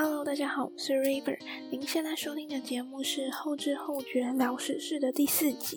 [0.00, 1.36] Hello，大家好，我是 River。
[1.72, 5.76] 您现在收听的节目是后知后觉聊史事的第四集。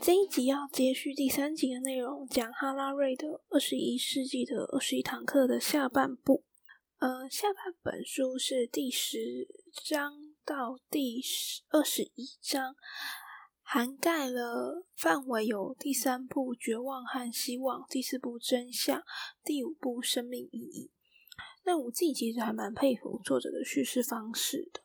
[0.00, 6.44] 这一集要接续第三集的内容，讲哈拉瑞的《二十一世纪的二十一堂课》的下半部。
[7.00, 9.48] 呃，下半本书是第十
[9.84, 10.14] 章
[10.44, 12.76] 到第十二十一章，
[13.62, 19.00] 涵盖了范围有第三部《绝望和希望》，第四部《真相》，
[19.42, 20.92] 第五部《生命意义》。
[21.66, 24.80] 那我自己其实还蛮佩服作者的叙事方式的，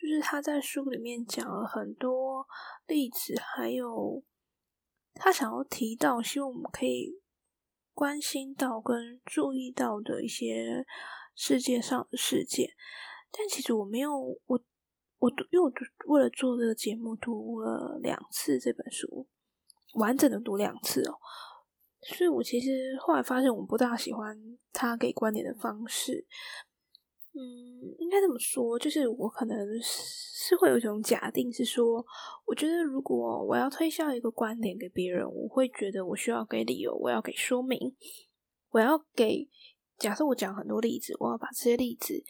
[0.00, 2.46] 就是他在书里面讲了很多
[2.86, 4.22] 例子，还有
[5.14, 7.20] 他想要提到，希望我们可以
[7.92, 10.86] 关心到跟注意到的一些
[11.34, 12.70] 世界上的事件。
[13.32, 14.64] 但其实我没有，我
[15.18, 15.72] 我读，因为我
[16.14, 19.26] 为了做这个节目读了两次这本书，
[19.94, 21.18] 完整的读两次哦。
[22.02, 26.26] 所以我其实后来发现，我不大喜欢他给观点的方式。
[27.32, 32.04] 嗯，应该这么说，就是我可能是会有一种假定，是说，
[32.44, 37.94] 我觉得如果我要推销一个观点给别人，我会觉得我需要给理由，我要给说明，
[38.70, 39.48] 我要给。
[39.96, 42.24] 假设我讲很多例子，我要把这些例子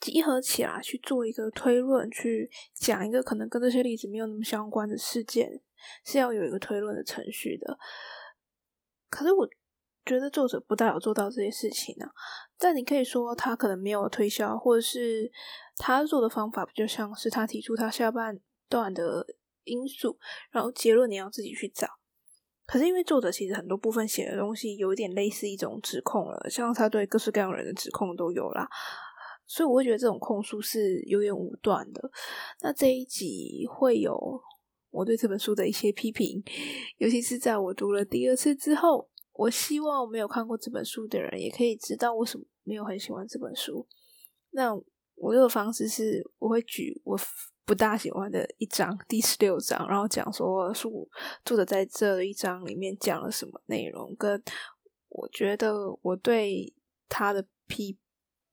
[0.00, 5.62] 集合起来去做一个推论，去讲一个可能跟这些例子没有那么相关的事件，
[6.04, 7.78] 是要有一个推论的程序的。
[9.10, 9.46] 可是我
[10.06, 12.06] 觉得作者不大有做到这些事情呢。
[12.58, 15.30] 但你可以说他可能没有推销，或者是
[15.76, 18.38] 他做的方法不就像是他提出他下半
[18.68, 19.26] 段的
[19.64, 20.18] 因素，
[20.50, 21.88] 然后结论你要自己去找。
[22.66, 28.68] 可是因为作者其实很多部分写的东西有一点类似一种指控了，像他对各式各样人的指控都有啦，
[29.46, 32.10] 所以我会觉得这种控诉是有点武断的。
[32.60, 34.40] 那这一集会有。
[34.90, 36.42] 我对这本书的一些批评，
[36.98, 43.86] 尤其是在我读了第二次之后，我希望没有看过这本书的人也可以知道为什么没有很喜欢这本书。
[44.50, 44.74] 那
[45.14, 47.18] 我这个方式是，我会举我
[47.64, 51.08] 不大喜欢的一章，第十六章，然后讲说书
[51.44, 54.42] 作者在这一章里面讲了什么内容，跟
[55.08, 56.74] 我觉得我对
[57.08, 57.96] 他的批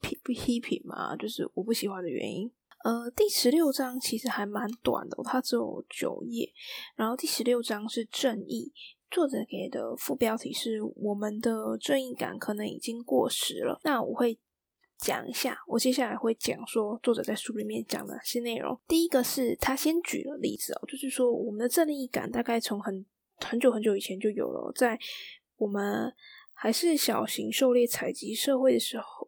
[0.02, 2.52] 批批评嘛，就是我不喜欢的原因。
[2.84, 6.54] 呃，第十六章其实还蛮短的，它只有九页。
[6.96, 8.72] 然后第十六章是正义，
[9.10, 13.80] 作者给的副标题是“我们的正义感可能已经过时了”。
[13.84, 14.38] 那我会
[14.98, 18.80] 讲一下，我接下来会讲说作者在书里面讲哪些内容。
[18.88, 23.06] 第一个是他先举了例子哦，就是说我们的正义感大概从很
[23.40, 24.98] 很久很久以前就有了，在
[25.58, 26.14] 我们
[26.54, 29.27] 还是小型狩猎采集社会的时候。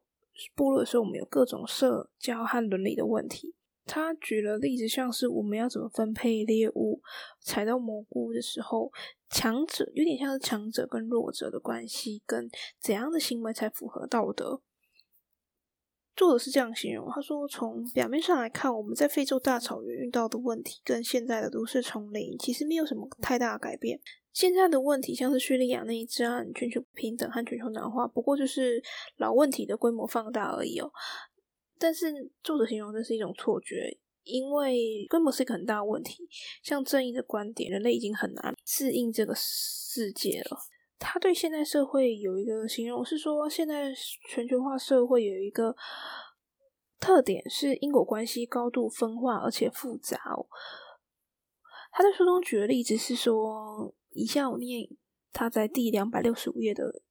[0.55, 3.55] 部落的时候，我们有各种社交和伦理的问题。
[3.85, 7.01] 他举了例子，像是我们要怎么分配猎物，
[7.41, 8.91] 采到蘑菇的时候，
[9.29, 12.47] 强者有点像是强者跟弱者的关系，跟
[12.79, 14.61] 怎样的行为才符合道德。
[16.15, 23.99] 作者是这样形容，他说：“从表面上来看，我们在非洲大草原遇到的问题，跟现在的都市丛林其实没有什么太大的改变。
[24.39, 28.81] 现在的问题，像是叙利亚那一战、全球不平等和全球暖化，不过就是
[29.17, 30.89] 老问题的规模放大而已哦。
[31.77, 36.25] 但是作者形容这是一种错觉，因为规模是一个很大的问题。
[36.63, 40.57] 像正义的观点，人类已经很难适应这个世界了。”
[40.97, 43.93] 他对现代社会有一个形容，是说现在
[44.29, 45.75] 全球化社会有一个
[46.97, 50.17] 特点是因果关系高度分化而且复杂。
[51.91, 54.89] 他在书中举的例子是说，以下我念
[55.31, 57.01] 他在第两百六十五页的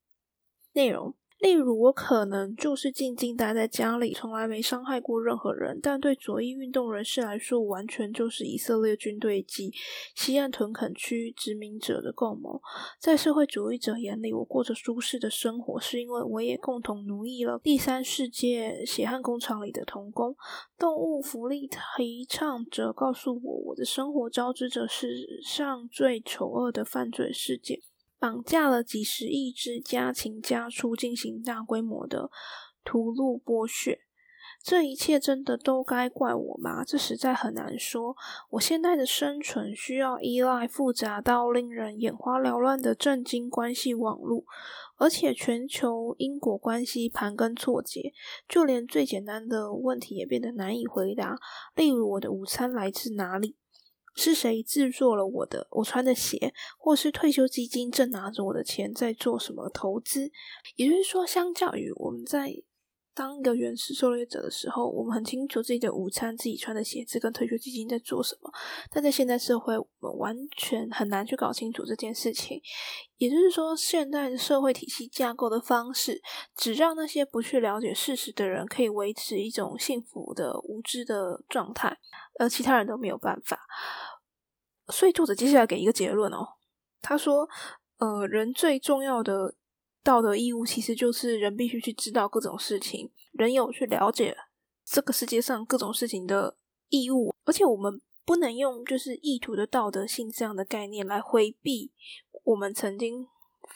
[0.72, 1.14] 内容。
[1.38, 5.78] 例如，我可能就是静静待在家里，从来没伤害过任何人。
[5.81, 9.72] 但对左翼运动人士来说，完全就是以色列军队及
[10.16, 12.60] 西岸屯垦区殖民者的共谋。
[13.00, 20.34] 在社会主义者眼里，我过着舒适的生活，是因为我也共同奴役了第三世界血汗工厂里的童工。
[20.76, 27.81] 动物福利提倡者告诉我，我的生活招致着世上最丑恶的犯罪事件。
[28.19, 32.31] 绑架了几十亿只家禽家畜进行大规模的
[32.85, 34.00] 屠戮剥削，
[34.62, 36.85] 这一切真的都该怪我吗？
[36.85, 38.17] 这实在很难说。
[38.50, 44.44] 我现在的生存需要依赖复杂到令人眼花缭乱的震惊关系网络，
[44.97, 48.12] 而且全球因果关系盘根错节，
[48.49, 51.38] 就连最简单的问题也变得难以回答。
[51.76, 53.56] 例如，我的午餐来自哪里？
[54.20, 60.29] 是谁制作了我的我穿的鞋，或是退休基金正拿着我的钱在做什么投资？
[60.75, 62.53] 也就是说，相较于我们在
[63.15, 68.50] 当一个原始狩猎者的时候，我们很清楚自己的午餐、自己穿的鞋子跟退休基金在做什么。
[68.93, 72.61] 但在现代社会，我们完全很难去搞清楚这件事情。
[73.17, 76.23] 也就是说，现代的社会体系架构的方式，
[76.55, 81.99] 只让那些不去了解事实的人可以维持一种幸福的无知的状态，
[82.38, 83.59] 而其他人都没有办法。
[84.90, 86.46] 所以，作者接下来给一个结论哦，
[87.00, 87.49] 他说
[87.99, 89.55] ：“呃，人最重要的。”
[90.05, 94.35] 道德义务其实就是人必须去知道各种事情，人有去了解
[94.82, 96.56] 这个世界上各种事情的
[96.88, 101.93] 义务，而且我们不能用就是意图的道德性这样的概念来回避
[102.44, 103.26] 我们曾经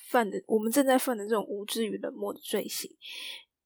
[0.08, 2.90] 犯的、我们正在犯的这种无知与冷漠的罪行。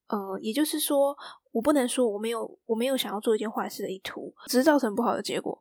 [0.09, 1.17] 呃，也就是说，
[1.53, 5.57] 我不能说我没有我没有想要做一件坏事的意图，只是造成不好的结果。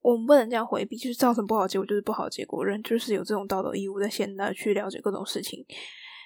[0.00, 2.64] 我们不能这样回避，就是造成不好结果就是不好结果。
[2.64, 5.64] 人就是有这种道德义务，在现代去了解各种事情。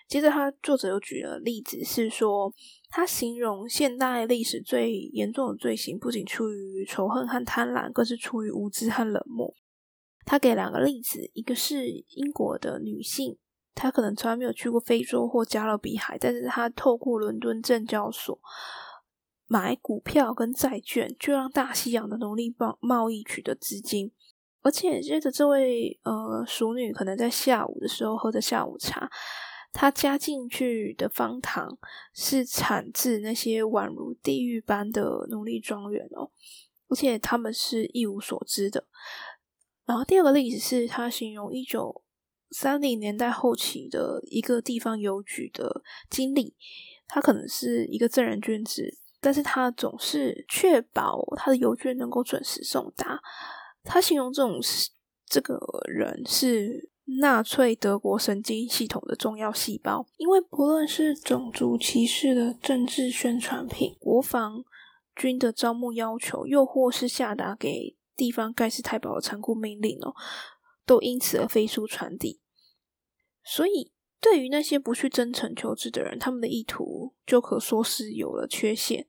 [0.09, 2.53] 接着，他作者又举了例子，是说
[2.91, 9.55] 他形容现代历史最严重的罪行，不仅出于仇恨和贪婪，更是出于无知和冷漠。
[10.27, 13.39] 他给两个例子，一个是英国的女性，
[13.75, 18.39] 她可能从来没有去过非洲或加勒比海，但是她透过伦敦证交所
[19.53, 24.11] 买股票跟债券，就让大西洋的奴隶贸贸易取得资金。
[24.63, 29.11] 而且，接着这位呃淑女可能在下午的时候喝着下午茶。
[29.75, 31.77] 她加进去的方糖
[32.15, 36.31] 是产自那些宛如地狱般的奴隶庄园哦，
[36.89, 38.87] 而且他们是一无所知的。
[39.85, 42.03] 然后第二个例子是他形容一九
[42.51, 46.57] 三零年代后期的一个地方邮局的经理，
[47.07, 53.19] 他可能是一个正人君子，但是他总是确保他的邮件能够准时送达。
[53.83, 54.61] 他形容这种
[55.25, 56.91] 这个人是。
[57.19, 64.63] 纳粹德国神经系统的重要细胞，因为不论是种族歧视的政治宣传品、国防
[65.15, 70.15] 军的招募要求，又或是下达给地方盖世太保的残酷命令哦，
[70.87, 72.41] 都因此而飞速传递。
[73.43, 73.93] 所以，
[74.23, 79.09] 对于那些不去真诚求知的人，他们的意图就可说是有了缺陷。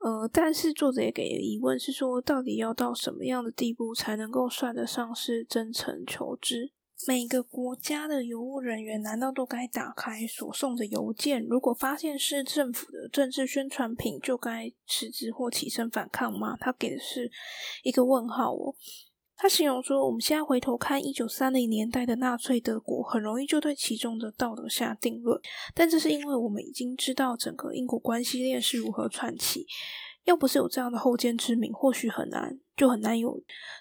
[0.00, 6.72] 呃，但是作者也给了疑问，是说到底要到什么样的地步才能够算得上是真诚求知？
[7.06, 11.44] 每个国家的邮务人员难道都该打开所送的邮件？
[11.44, 16.56] 如果发现是政府的政治宣传品，就该辞职或起身反抗吗？
[16.58, 17.30] 他给的是
[17.84, 18.74] 一个问号哦。
[19.38, 25.40] 他形容说，我们现在回头看一九三零年代的纳粹德国，很容易就对其中的道德下定论，
[25.74, 29.64] 但这是因为我们已经知道整个因果关系链是如何串起。
[30.24, 33.40] 要不是有这样的后见之明，或许很难，就很难有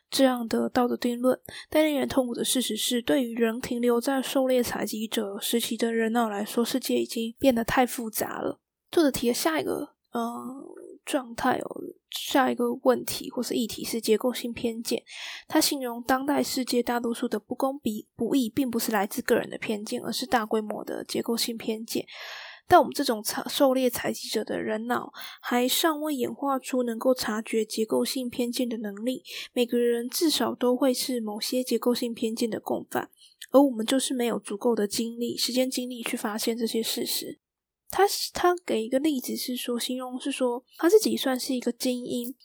[0.10, 1.38] 这样的道德定论。
[1.70, 8.62] 但令人痛苦的事实是，对于仍停留在狩猎采集者时期的人脑来说，世界已经变得太复杂了。
[8.90, 10.64] 作者提的下一个嗯
[11.08, 11.82] 状态哦，
[12.12, 15.02] 下一个问题或是议题是结构性偏见。
[15.48, 22.06] 他形容当代世界大多数的不公比不义，并不是来自个人的偏见，而是大规模的结构性偏见。
[22.68, 29.24] 但我们这种狩猎采集者的人脑还尚未演化出能够察觉结构性偏见的能力。
[29.54, 33.10] 每个人至少都会是某些结构性偏见的共犯，
[33.52, 37.40] 而我们就是没有足够的精力、时间、精力去发现这些事实。
[37.90, 38.04] 他
[38.34, 42.36] 他给一个例子是说，形容是说他自己算是一个精英，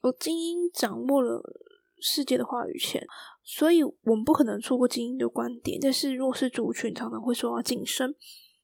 [0.00, 1.42] 而精英掌握了
[2.00, 3.04] 世界的话语权，
[3.42, 5.78] 所以我们不可能错过精英的观点。
[5.80, 8.14] 但是弱势族群常常会受到晋升。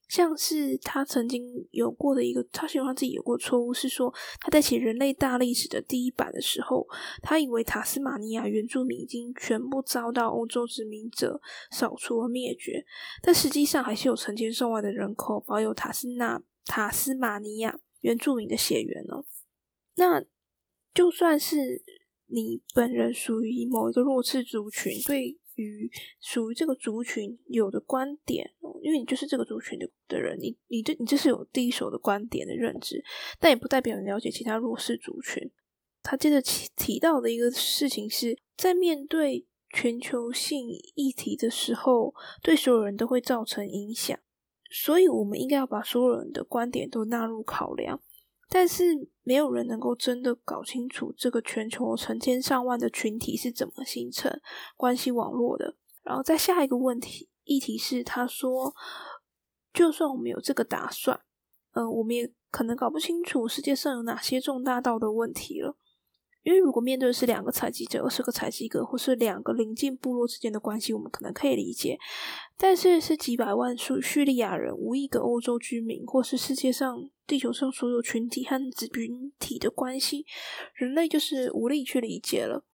[0.08, 6.86] 像是他曾经有过的一个，他形容他自己有过错误，是说他在写《人类大历史》的第一版的时候，
[7.22, 12.84] 他以为塔斯马尼亚原住民已经全部遭到欧洲殖民者扫除和灭绝，
[13.22, 19.26] 但实际上还是有成千上万的人口保有塔斯纳塔斯马尼亚原住民的血缘哦。
[19.96, 20.24] 那
[20.94, 21.82] 就算是
[22.26, 25.38] 你本人属于某一个弱势族群，对。
[25.58, 28.48] 与属于这个族群有的观点，
[28.80, 33.04] 因为你就是这个族群的的人，你你这你这是有第一手的观点的认知，
[33.40, 35.50] 但也不代表你了解其他弱势族群。
[36.00, 44.18] 他接着提提到的一个事情是在面对全球性议题的时候，对所有人都会造成影响，
[44.70, 48.00] 所以我们应该要把所有人的观点都纳入考量。
[48.48, 48.84] 但是
[49.22, 54.40] 没有人能够真的搞清楚这个全球成千上万的群体是怎么形成
[54.76, 55.76] 关系网络的。
[56.02, 58.74] 然后在下一个问题议题是，他说，
[59.72, 61.20] 就算我们有这个打算，
[61.72, 65.76] 嗯，我们也可能搞不清楚世界上有哪些重大道德问题了。
[66.44, 71.98] 因为如果面对的是两个采集者，二十个采集者，或是两个邻近部落之间的关系，我们可能可以理解；
[72.56, 80.24] 但是是几百万叙叙利亚人、五亿个欧洲居民，或是世界上地球上所有群体和子群体的关系，
[80.74, 82.64] 人类就是无力去理解了。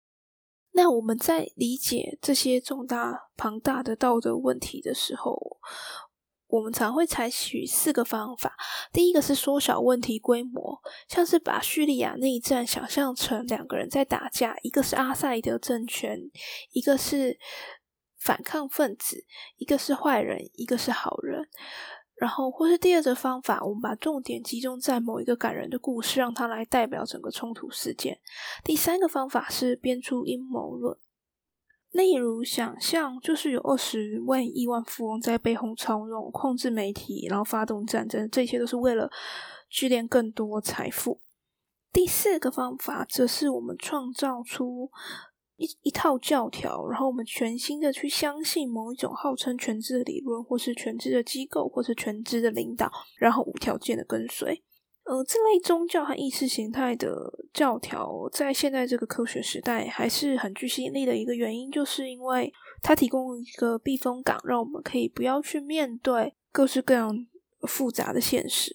[0.73, 5.59] 那我们在理解这些重大庞大的道德问题的时候，
[6.47, 8.57] 我们常会采取四个方法。
[8.93, 16.19] 第一个是缩小问题规模，像是把叙利亚内战想象成两个人在打架，一个是阿塞德政权，
[16.73, 17.39] 一个是
[18.19, 19.25] 反抗分子，
[19.57, 21.49] 一个是坏人，一个是好人。
[22.17, 28.21] 然后，或是第二个方法，我们把重点集中在某一个感人的故事，让它来代表整个冲突事件。
[28.63, 30.97] 第三个方法是编出阴谋论，
[31.91, 39.11] 例如想象就是有二十位亿万富翁在背后操纵、控制媒体，然后发动战争，这些都是为了
[39.69, 41.21] 聚敛更多财富。
[41.93, 44.91] 第四个方法则是我们创造出。
[45.57, 54.63] 一一套教条，然后我们全心的去相信某一种号称全知的理论，或是全知的机构，或是全知的领导，然后无条件的跟随。
[55.05, 62.51] 呃，这类宗教和意识形态的教条，在现在这个科学时代还是很具吸引力的一个原因，就是因为
[62.83, 67.27] 它提供一个避风港，让我们可以不要去面对各式各样
[67.69, 68.75] 复杂的现实。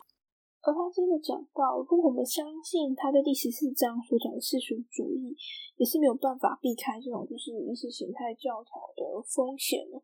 [0.62, 5.36] 而他真的讲到，如果我们相信他在第十四章所讲的世俗主义，
[5.78, 10.04] 也是没有办法避开这种就是意识形态教条的风险了。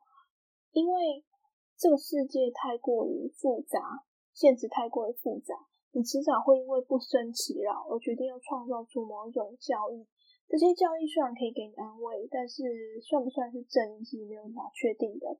[0.71, 1.25] 因为
[1.77, 5.55] 这个世界太过于复杂，现实太过于复杂，
[5.91, 10.07] 你迟早会因为不生其扰而决定要创造出某一种教义。
[10.47, 12.63] 这些教义虽然可以给你安慰，但是
[13.01, 15.38] 算不算是正义是没有办法确定的。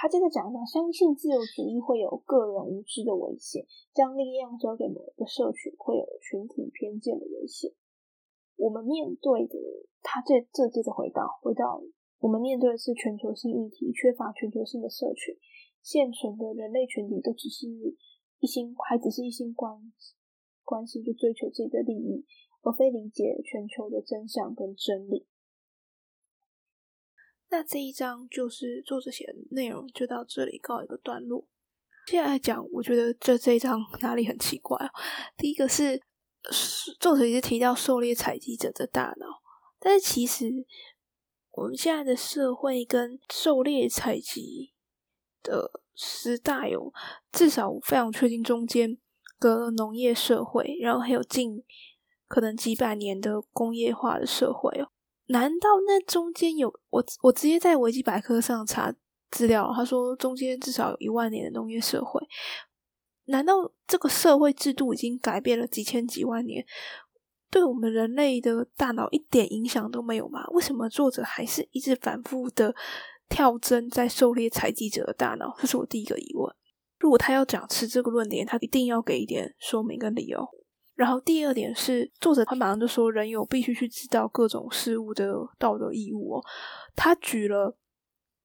[0.00, 7.70] 他这个讲到，相信自由主义会有个人无知的危险，将力量交给某一个社群会有群体偏见的危险。
[8.56, 9.58] 我们面对的，
[10.00, 11.82] 他这这接着回到回到，
[12.18, 15.36] 我们面对的是全球性议题，缺乏全球性的社群，
[15.82, 17.68] 现存的人类群体都只是
[18.38, 19.92] 一心，还只是一心关
[20.64, 22.24] 关系就追求自己的利益，
[22.62, 25.26] 而非理解全球的真相跟真理。
[27.50, 31.46] 那这一章就是作者写的内容，就到这里告一个段落。
[32.06, 34.90] 接下来讲，我觉得这这一章 哪里很奇怪哦。
[35.36, 36.00] 第一个是
[36.98, 39.26] 作者一直提到狩猎采集者的大脑，
[39.78, 40.64] 但是其实
[41.50, 44.72] 我们现在的社会跟狩猎采集
[45.42, 46.92] 的时代有
[47.32, 48.96] 至少非常确定中间
[49.38, 51.62] 隔农业社会，然后还有近
[52.28, 54.90] 可能几百年的工业化的社会哦。
[55.30, 57.04] 难道那中间有我？
[57.22, 58.92] 我直接在维基百科上查
[59.30, 62.20] 资料，他说中间至少有一万年的农业社会。
[63.26, 66.66] 难道这个社会制度已经改变了几千几万年，
[67.48, 70.44] 对我们人类的大脑一点影响都没有吗？
[70.48, 72.74] 为什么作者还是一直反复的
[73.28, 75.56] 跳针在狩猎采集者的大脑？
[75.60, 76.52] 这是我第一个疑问。
[76.98, 80.44] 如果他要讲持这个论点，他一定要给一点说明跟理由。
[81.00, 86.44] 然后第二点是，作者他马上就说，人有必须去知道各种事物的道德义务哦。
[86.94, 87.74] 他举了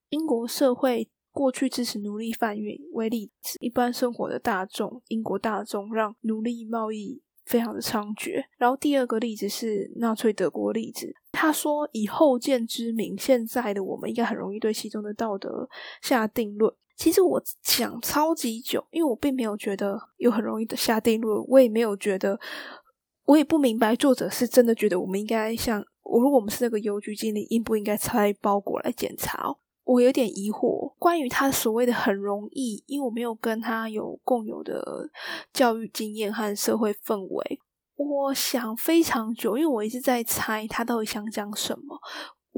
[0.08, 8.42] 英国社会过去支持奴隶贩运为例子，一般生活的大众，英国大众让奴隶贸易非常的猖獗。
[8.56, 15.68] 然后第二个例子是纳粹德国例子，他说以后见之明，现在的我们应该很容易对其中的道德
[16.00, 16.72] 下定论。
[16.96, 22.40] 其实我想超级久，因为我并没有觉得有很容易的下定论，我也没有觉得，
[23.26, 29.56] 我也不明白作者是真的觉得我们应该像我，如果我们是那个邮局经理，应不应该拆包裹来检查？
[29.84, 35.08] 我有点疑惑，关于他所谓的很容易，因为我没有跟他有共有的
[35.52, 37.60] 教育经验和社会氛围，
[37.94, 42.00] 我想非常久，因为我一直在猜他到底想讲什么。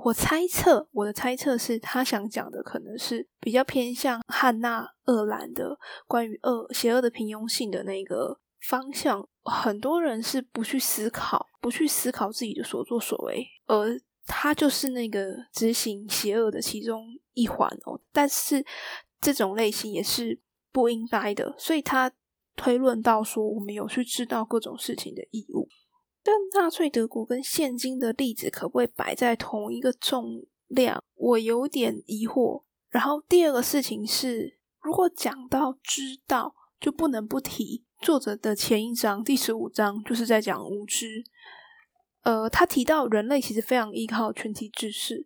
[0.04, 8.38] 我猜测，我的猜测是他想讲的可能是比较偏向汉娜·厄兰的关于恶、邪恶的平庸性的那个
[8.68, 9.28] 方向。
[9.44, 17.98] 很多人是不去思考，不去思考自己的所作所为，而他就是那个执行邪恶的其中一环哦。
[18.12, 18.64] 但是
[19.20, 20.38] 这种类型也是
[20.70, 22.12] 不应该的，所以他
[22.54, 25.66] 推论到说，我们有去知道各种事情的义务。
[26.28, 31.02] 但纳粹德国跟现今的例子可不可以摆在同一个重量？
[31.14, 32.64] 我有点疑惑。
[32.90, 41.24] 然后第二个事情是，如果讲到知道，就不能不提作者的前一章第十五章，就是在讲无知。
[42.24, 45.24] 呃，他提到人类其实非常依靠群体知识。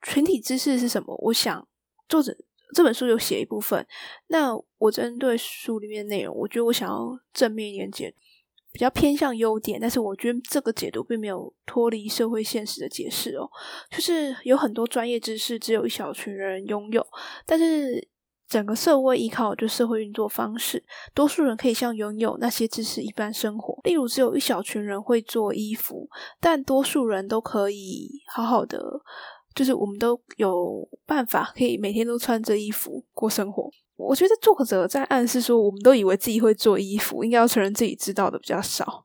[0.00, 1.14] 群体知识是什么？
[1.24, 1.68] 我想
[2.08, 2.34] 作者
[2.74, 3.86] 这本书有写一部分。
[4.28, 8.14] 那我针对书里面内容，我觉得我想要正面一点解。
[8.74, 13.48] 比较偏向优点，但是我觉得这个解读并没有脱离社会现实的解释哦。
[13.88, 17.06] 就是有很多专业知识只有一小群人拥有，
[17.46, 18.08] 但是
[18.48, 20.82] 整个社会依靠就社会运作方式，
[21.14, 23.78] 多数人可以像拥有那些知识一般生活。
[23.84, 26.08] 例如，只有一小群人会做衣服，
[26.40, 29.00] 但多数人都可以好好的，
[29.54, 33.70] 就是我们都有办法可以每天都穿着衣服过生活。
[33.96, 39.04] 我觉得作者在暗示说，我们都以为自己会做衣服，应该要承认自己知道的比较少。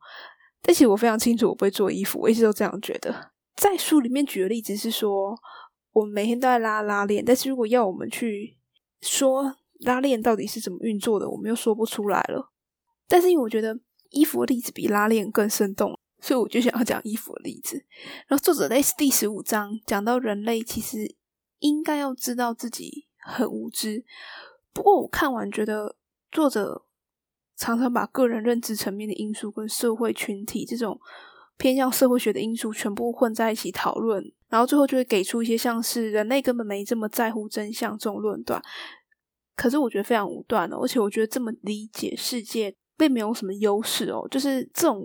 [0.61, 3.31] 但其实我非常清楚我不会做衣服，我一直都这样觉得。
[3.55, 5.37] 在书里面举的例子是说，
[5.91, 8.57] 我们每天都在拉拉链，但是如果要我们去
[9.01, 12.51] 说拉链到底是怎么运作的，我们又说不出来了。
[13.07, 13.77] 但是因为我觉得
[14.09, 15.98] 衣服的例子比拉链更生动，
[16.29, 17.83] 所以我就想要讲衣服的例子。
[18.27, 21.15] 然后作者在第十五章讲到人类其实
[21.57, 24.05] 应该要知道自己很无知。
[24.71, 25.95] 不过我看完觉得，
[26.31, 26.85] 作者
[27.57, 30.99] 常常把个人认知层面的因素跟社会群体这种
[31.57, 38.61] 偏向社会学的因素全部混在一起讨论，然后最后就会给出一些像是人类根本没这么在乎真相这种论断。
[39.55, 44.27] 可是我觉得非常武断哦，而且我觉得这么理解世界并没有什么优势哦。
[44.29, 45.01] 就是这种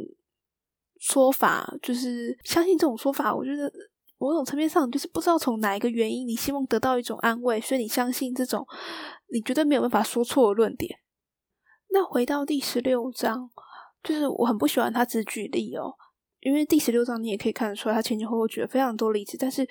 [1.04, 3.70] 说法，就是相信这种说法，我觉得。
[4.16, 8.66] 某种层面上，就是不知道从哪一个原因，你希望得到一种安慰，所以你相信这种
[9.30, 10.98] 你绝对没有办法说错的论点。
[11.90, 13.50] 那回到第十六章，
[14.02, 15.92] 就是我很不喜欢他只举例哦，
[16.40, 19.68] 因为第十六章你也可以看得出来，他前前后后举了非常多例子，但是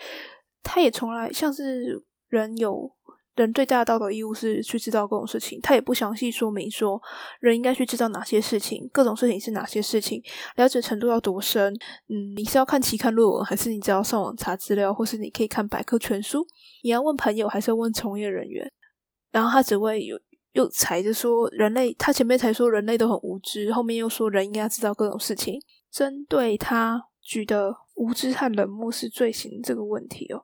[0.61, 2.93] 他也从来像是人有。
[3.35, 7.01] 人最大的道德义务是去知道各种事情，他也不详细说明说
[7.39, 10.21] 人应该去知道哪些事情，各种事情是哪些事情，
[10.55, 11.73] 了解程度要多深。
[12.07, 16.45] 嗯，你是要看期刊论文，还是你只要上网查资料，或是你可以看百科全书？
[16.83, 18.71] 你要问朋友，还是要问从业人员？
[19.31, 20.19] 然后他只会有
[20.51, 25.59] 又踩着说人类，他前面才说人类都很无知，后面又说人应该要知道各种事情。
[25.89, 30.43] 针对他举的无知和冷漠是罪行这个问题哦，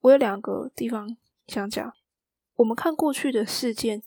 [0.00, 1.16] 我有两个地方
[1.46, 1.90] 想讲。
[2.56, 4.02] 我们看过去的事件，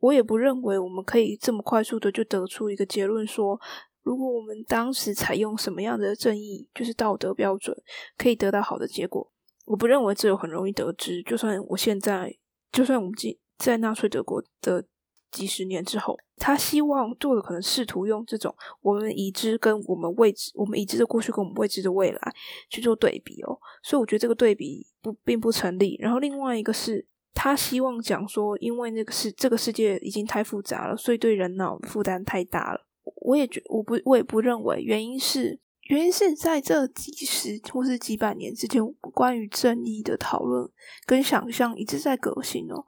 [0.00, 3.58] 我也不认为我们可以这么快速的就得出一个结论，说
[4.02, 7.76] 如果我们当时采用什么样的正义，就是道德标准，
[8.16, 9.32] 可以得到好的结果。
[9.64, 11.22] 我不认为这有很容易得知。
[11.22, 12.36] 就算我现在，
[12.70, 14.84] 就算我们今在纳粹德国的
[15.32, 22.34] 几十年之后，他希望做的可能试图用这种我们已知跟我们未知，我们已知的过去跟我们未知的未来
[22.68, 23.58] 去做对比哦。
[23.82, 25.96] 所以我觉得这个对比不并不成立。
[25.98, 27.06] 然后另外一个是。
[27.36, 32.80] 他希望讲说，因为那个世这个世界已经太复杂了，所以对人脑负担太大了。
[33.20, 40.66] 我也觉我不我也不认为，原因是原因是在这几十或是几百年之间，关于正义的讨论
[41.04, 42.84] 跟想象一直在革新哦。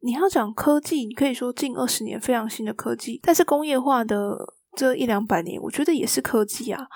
[0.00, 6.88] 你要讲科技，你可以说近二十年非常新的科技，但是工业化的这一两百年，我觉得也是科技啊。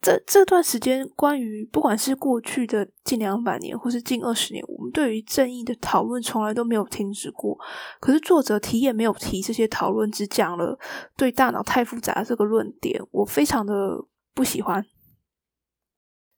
[0.00, 7.58] 这这段时间，关于不管是过去的近两百年，或是近二十年，我们对于正义的讨论从来都没有停止过。
[7.98, 10.78] 可是作者提也没有提这些讨论，只讲了
[11.16, 14.86] 对大脑太复杂这个论点，我非常的不喜欢。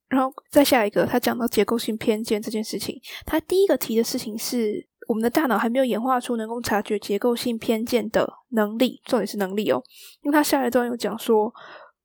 [0.08, 9.82] 然后再下一个，他讲到结构性偏见这件事情，他第一个提的事情是我们的大脑还没有演化出能够察觉结构性偏见的能力，重点是能力哦。
[10.22, 11.52] 因为他下一段有讲说。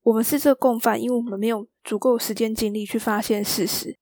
[0.06, 3.98] 我们是这共犯，因为我们没有足够时间精力去发现事实，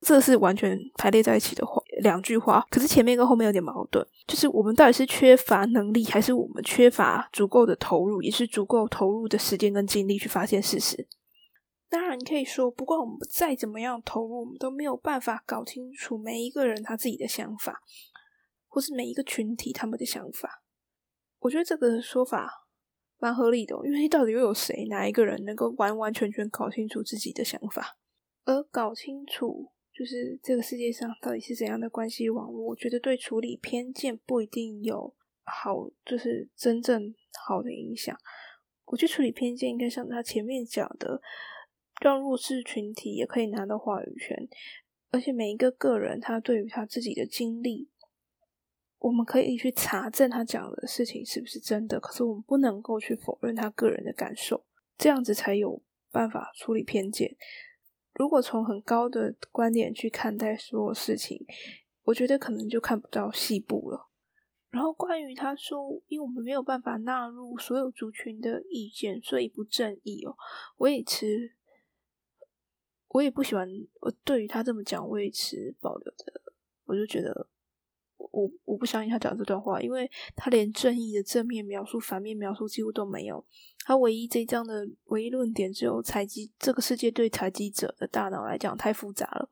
[0.00, 2.66] 这是完全排列在一起的话，两句话。
[2.68, 11.06] 可是前面跟后面有点矛盾，就是我们到底是缺乏能力，还是我们缺乏足够的投入，也是足够投入的时间跟精力去发现事实？
[11.88, 17.80] 当然，你可以说，不管我们再怎么样投入，我们都没有办法搞清楚每一个人他自己的想法，
[18.66, 20.64] 或是每一个群体他们的想法。
[21.38, 22.65] 我觉得这个说法。
[23.18, 27.96] 蛮合理的，因为到底又有谁哪一个人能够完完全全搞清楚自己的想法，
[28.44, 32.66] 而搞清楚就是这个世界上到底是怎样的关系网络？
[32.66, 37.14] 我觉得对处理偏见不一定有好，就是真正
[37.46, 38.16] 好的影响。
[38.84, 41.20] 我觉得处理偏见应该像他前面讲的，
[42.02, 44.48] 让弱势群体也可以拿到话语权，
[45.10, 47.88] 而且每一个个人他对于他自己的经历。
[48.98, 54.64] 我们可以去查证他讲的事情是不是真的，可是我们不能够去否认他个人的感受，
[54.96, 57.36] 这样子才有办法处理偏见。
[58.14, 61.46] 如果从很高的观点去看待所有事情，
[62.04, 64.08] 我觉得可能就看不到细部了。
[64.70, 70.34] 然后关于他说，因为我们没有办法纳入所有族群的意见，所以不正义哦。
[70.78, 71.52] 我也持，
[73.08, 73.68] 我也不喜欢。
[74.00, 76.42] 我对于他这么讲，我也持保留的。
[76.86, 77.48] 我就觉得。
[78.16, 83.44] 我我不相信他讲这段话，因为他连正义的正面描述、反面描述几乎都没有。
[83.84, 89.48] 他唯一这一章的唯一论点只有采集这个世界对采集者的大脑来讲太复杂了。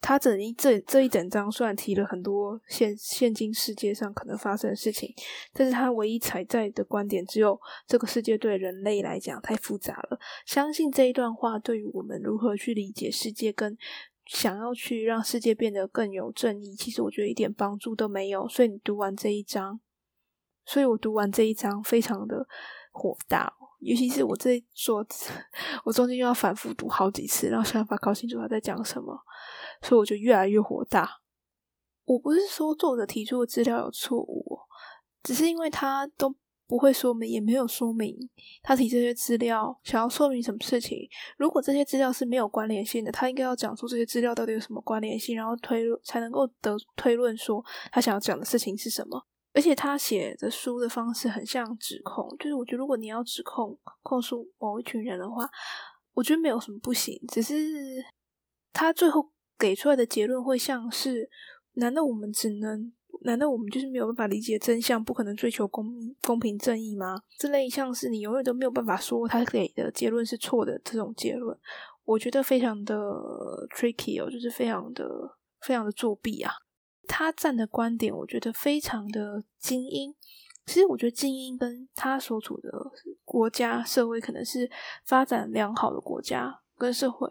[0.00, 5.14] 他整一这这一整章虽然提了很多现现今世界上可能发生的事情，
[5.54, 10.18] 但是他唯一采在的观点只有这个世界对人类来讲太复杂了。
[10.44, 13.78] 相信这一段话对于我们如何去理解世界，跟
[14.26, 18.48] 想要去让世界变得更有正义，其实我觉得一点帮助都没有。
[18.48, 19.80] 所以你读完这一章，
[20.64, 22.46] 所以我读完这一章非常的
[22.92, 23.52] 火大。
[23.80, 25.06] 尤其是我这说，
[25.84, 29.14] 我中间又要反复读好几次，然后想办法搞清楚他在讲什么，
[29.82, 31.20] 所以我就越来越火大。
[32.04, 34.58] 我不是说作者提出的资料有错误，
[35.22, 36.34] 只是因为他都
[36.66, 38.16] 不会说明，也没有说明
[38.62, 41.06] 他提这些资料想要说明什么事情。
[41.36, 49.26] 如果这些资料是没有关联性的，他应该要讲出这些资料到底有什么关联性，然后推才能够得推论说他想要讲的事情是什么。
[49.52, 55.48] 而且他写的书的方式很像指控，就是我觉得如果你要指控控诉某一群人的话，
[56.12, 57.54] 我觉得没有什么不行，只是
[58.72, 61.28] 他最后给出来的结论会像是：
[61.74, 62.92] 难道我们只能？
[63.22, 67.22] 难道我们就是没有办法理解真相，不可能追求公公平正义吗？
[67.38, 71.56] 这类像是你永远都没有办法说他给的结论是错的这种结论，
[72.04, 72.94] 我觉得非常的
[73.74, 76.52] tricky 哦，就是非常的非常的作弊啊。
[77.06, 80.14] 他站的观点，我觉得非常的精英。
[80.66, 82.72] 其实，我觉得精英跟他所处的
[83.22, 84.70] 国家社会，可能是
[85.04, 87.30] 发展良好的国家跟社会，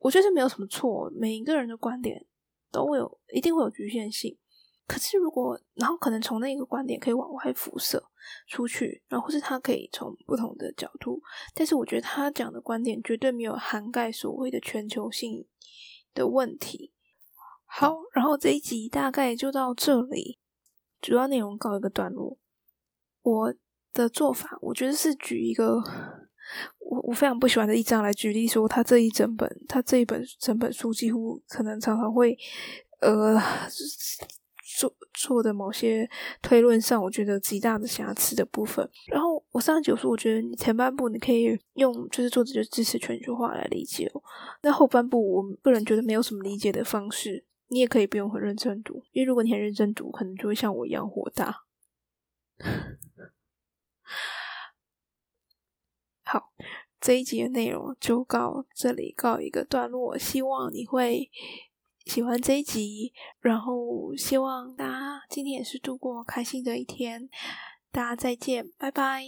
[0.00, 1.10] 我觉得没有什么错。
[1.16, 2.26] 每一个人的观点
[2.70, 4.36] 都会有，一定会有局限性。
[4.86, 8.02] 可是，如果然后可能从那个观点可以往外辐射
[8.46, 11.22] 出去，然后或是他可以从不同的角度，
[11.54, 15.46] 但是我觉得他讲的观点绝对没有涵盖所谓的全球性
[16.12, 16.92] 的问题。
[17.64, 20.38] 好，然后这一集大概就到这里，
[21.00, 22.38] 主要内容告一个段落。
[23.22, 23.54] 我
[23.94, 25.82] 的做法，我觉得是举一个
[26.78, 32.36] 我我非常不喜欢的一章来举例，说他这一整本，他这一本整本书几乎可能常常会
[33.00, 33.40] 呃
[34.64, 36.08] 做做的某些
[36.40, 38.88] 推论上，我觉得极大的瑕疵的部分。
[39.08, 44.22] 然后我上集有说，我觉得你前半部你可以用就是作者就支持全球化来理解哦，
[44.62, 47.44] 那后半部我个人觉得没有什么理解的方式。
[47.68, 51.64] 你也可以不用很认真读，因为如果你很认真读，可能就会像我一样火大。
[56.24, 56.52] 好，
[57.00, 61.30] 这一集的内容就告这里告一个段落，希望你会
[62.06, 67.28] 喜欢这一集，然后希望大家今天也是度过开心的一天，
[67.90, 69.24] 大家再见，拜拜。